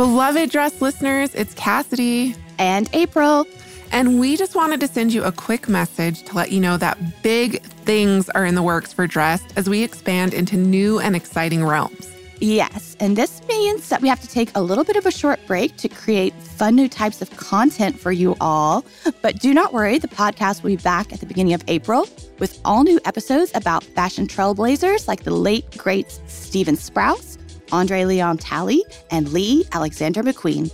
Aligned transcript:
Beloved 0.00 0.48
dress 0.48 0.80
listeners, 0.80 1.34
it's 1.34 1.52
Cassidy 1.52 2.34
and 2.58 2.88
April. 2.94 3.46
And 3.92 4.18
we 4.18 4.34
just 4.34 4.54
wanted 4.54 4.80
to 4.80 4.88
send 4.88 5.12
you 5.12 5.22
a 5.24 5.30
quick 5.30 5.68
message 5.68 6.22
to 6.22 6.34
let 6.34 6.50
you 6.50 6.58
know 6.58 6.78
that 6.78 7.22
big 7.22 7.60
things 7.60 8.30
are 8.30 8.46
in 8.46 8.54
the 8.54 8.62
works 8.62 8.94
for 8.94 9.06
Dressed 9.06 9.52
as 9.56 9.68
we 9.68 9.82
expand 9.82 10.32
into 10.32 10.56
new 10.56 10.98
and 10.98 11.14
exciting 11.14 11.66
realms. 11.66 12.10
Yes, 12.38 12.96
and 12.98 13.14
this 13.14 13.46
means 13.46 13.90
that 13.90 14.00
we 14.00 14.08
have 14.08 14.22
to 14.22 14.26
take 14.26 14.50
a 14.54 14.62
little 14.62 14.84
bit 14.84 14.96
of 14.96 15.04
a 15.04 15.10
short 15.10 15.38
break 15.46 15.76
to 15.76 15.88
create 15.90 16.32
fun 16.32 16.76
new 16.76 16.88
types 16.88 17.20
of 17.20 17.28
content 17.36 18.00
for 18.00 18.10
you 18.10 18.34
all. 18.40 18.86
But 19.20 19.38
do 19.40 19.52
not 19.52 19.74
worry, 19.74 19.98
the 19.98 20.08
podcast 20.08 20.62
will 20.62 20.70
be 20.70 20.76
back 20.76 21.12
at 21.12 21.20
the 21.20 21.26
beginning 21.26 21.52
of 21.52 21.62
April 21.68 22.08
with 22.38 22.58
all 22.64 22.84
new 22.84 23.00
episodes 23.04 23.52
about 23.54 23.84
fashion 23.84 24.26
trailblazers 24.26 25.06
like 25.06 25.24
the 25.24 25.34
late, 25.34 25.76
great 25.76 26.10
Stephen 26.26 26.76
Sprouse, 26.76 27.36
Andre 27.72 28.04
Leon 28.04 28.38
Talley, 28.38 28.82
and 29.10 29.32
Lee 29.32 29.64
Alexander 29.72 30.22
McQueen. 30.22 30.70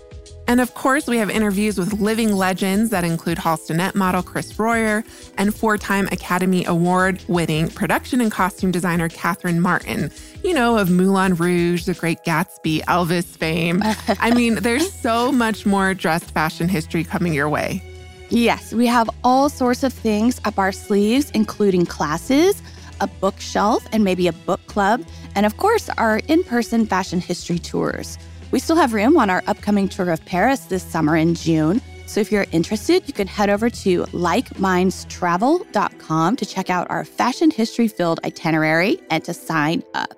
And 0.49 0.61
of 0.61 0.75
course, 0.75 1.09
we 1.09 1.17
have 1.19 1.29
interviews 1.29 1.77
with 1.77 1.95
living 1.95 2.33
legends 2.33 2.91
that 2.91 3.03
include 3.03 3.39
Halstonette 3.39 3.97
model 3.97 4.23
Chris 4.23 4.57
Royer 4.59 5.03
and 5.39 5.55
four 5.55 5.77
time 5.77 6.07
Academy 6.13 6.65
Award 6.65 7.23
winning 7.27 7.69
production 7.69 8.21
and 8.21 8.31
costume 8.31 8.71
designer 8.71 9.09
Catherine 9.09 9.61
Martin, 9.61 10.11
you 10.45 10.55
know, 10.55 10.79
of 10.79 10.89
Moulin 10.89 11.35
Rouge, 11.35 11.85
The 11.85 11.95
Great 11.95 12.19
Gatsby, 12.25 12.83
Elvis 12.85 13.25
fame. 13.25 13.83
I 14.21 14.33
mean, 14.33 14.57
there's 14.57 14.93
so 14.93 15.33
much 15.33 15.67
more 15.67 15.95
dressed 15.95 16.31
fashion 16.31 16.69
history 16.69 17.03
coming 17.03 17.35
your 17.35 17.49
way. 17.49 17.83
Yes, 18.29 18.73
we 18.73 18.87
have 18.87 19.09
all 19.25 19.49
sorts 19.49 19.83
of 19.83 19.93
things 19.93 20.41
up 20.45 20.59
our 20.59 20.73
sleeves, 20.73 21.31
including 21.31 21.87
classes, 21.87 22.61
a 23.01 23.07
bookshelf, 23.07 23.87
and 23.93 24.05
maybe 24.05 24.29
a 24.29 24.33
book 24.33 24.65
club, 24.67 25.03
and 25.35 25.47
of 25.47 25.57
course, 25.57 25.89
our 25.99 26.19
in 26.29 26.45
person 26.45 26.87
fashion 26.87 27.21
history 27.21 27.59
tours. 27.59 28.19
We 28.51 28.59
still 28.59 28.77
have 28.77 28.93
room 28.95 29.17
on 29.17 29.31
our 29.31 29.43
upcoming 29.47 29.89
tour 29.89 30.11
of 30.11 30.25
Paris 30.25 30.67
this 30.67 30.83
summer 30.83 31.17
in 31.17 31.35
June. 31.35 31.81
So 32.07 32.21
if 32.21 32.31
you're 32.31 32.47
interested, 32.53 33.03
you 33.07 33.13
can 33.13 33.27
head 33.27 33.51
over 33.51 33.69
to 33.69 34.05
likemindstravel.com 34.05 36.37
to 36.37 36.47
check 36.47 36.71
out 36.71 36.89
our 36.89 37.05
fashion 37.05 37.51
history 37.51 37.89
filled 37.89 38.21
itinerary 38.25 39.01
and 39.11 39.25
to 39.25 39.35
sign 39.35 39.83
up. 39.95 40.15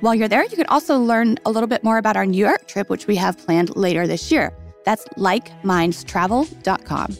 While 0.00 0.14
you're 0.14 0.28
there, 0.28 0.44
you 0.44 0.56
can 0.56 0.66
also 0.66 0.98
learn 0.98 1.38
a 1.44 1.50
little 1.50 1.66
bit 1.66 1.82
more 1.82 1.98
about 1.98 2.16
our 2.16 2.26
New 2.26 2.38
York 2.38 2.68
trip, 2.68 2.88
which 2.88 3.08
we 3.08 3.16
have 3.16 3.36
planned 3.38 3.74
later 3.74 4.06
this 4.06 4.30
year. 4.30 4.52
That's 4.84 5.04
likemindstravel.com. 5.16 7.16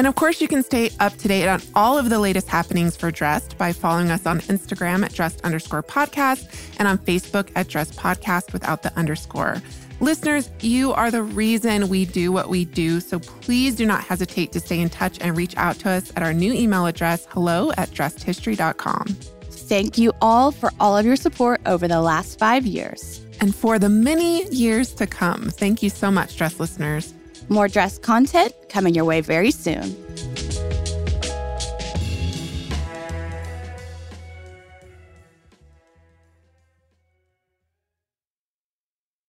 And 0.00 0.06
of 0.06 0.14
course, 0.14 0.40
you 0.40 0.48
can 0.48 0.62
stay 0.62 0.88
up 0.98 1.14
to 1.18 1.28
date 1.28 1.46
on 1.46 1.60
all 1.74 1.98
of 1.98 2.08
the 2.08 2.18
latest 2.18 2.48
happenings 2.48 2.96
for 2.96 3.10
Dressed 3.10 3.58
by 3.58 3.74
following 3.74 4.10
us 4.10 4.24
on 4.24 4.40
Instagram 4.40 5.04
at 5.04 5.12
dressed 5.12 5.42
underscore 5.42 5.82
podcast 5.82 6.48
and 6.78 6.88
on 6.88 6.96
Facebook 6.96 7.50
at 7.54 7.68
dressed 7.68 7.98
podcast 7.98 8.54
without 8.54 8.82
the 8.82 8.96
underscore. 8.96 9.60
Listeners, 10.00 10.48
you 10.62 10.94
are 10.94 11.10
the 11.10 11.22
reason 11.22 11.90
we 11.90 12.06
do 12.06 12.32
what 12.32 12.48
we 12.48 12.64
do. 12.64 13.00
So 13.00 13.18
please 13.18 13.76
do 13.76 13.84
not 13.84 14.02
hesitate 14.02 14.52
to 14.52 14.60
stay 14.60 14.80
in 14.80 14.88
touch 14.88 15.18
and 15.20 15.36
reach 15.36 15.54
out 15.58 15.78
to 15.80 15.90
us 15.90 16.10
at 16.16 16.22
our 16.22 16.32
new 16.32 16.54
email 16.54 16.86
address, 16.86 17.26
hello 17.28 17.70
at 17.72 17.90
dressedhistory.com. 17.90 19.04
Thank 19.50 19.98
you 19.98 20.14
all 20.22 20.50
for 20.50 20.72
all 20.80 20.96
of 20.96 21.04
your 21.04 21.16
support 21.16 21.60
over 21.66 21.86
the 21.86 22.00
last 22.00 22.38
five 22.38 22.64
years. 22.64 23.20
And 23.42 23.54
for 23.54 23.78
the 23.78 23.90
many 23.90 24.48
years 24.48 24.94
to 24.94 25.06
come. 25.06 25.50
Thank 25.50 25.82
you 25.82 25.90
so 25.90 26.10
much, 26.10 26.38
dress 26.38 26.58
listeners. 26.58 27.12
More 27.50 27.66
dress 27.66 27.98
content 27.98 28.54
coming 28.68 28.94
your 28.94 29.04
way 29.04 29.20
very 29.22 29.50
soon. 29.50 30.09